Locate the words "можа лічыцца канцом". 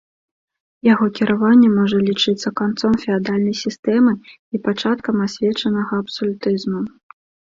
1.79-2.93